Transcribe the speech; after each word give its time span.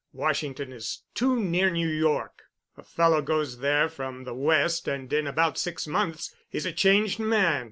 Washington 0.13 0.73
is 0.73 1.03
too 1.13 1.39
near 1.39 1.69
New 1.69 1.87
York. 1.87 2.45
A 2.75 2.81
fellow 2.81 3.21
goes 3.21 3.59
there 3.59 3.87
from 3.87 4.23
the 4.23 4.33
West 4.33 4.87
and 4.87 5.13
in 5.13 5.27
about 5.27 5.59
six 5.59 5.85
months 5.85 6.33
he's 6.49 6.65
a 6.65 6.71
changed 6.73 7.19
man. 7.19 7.59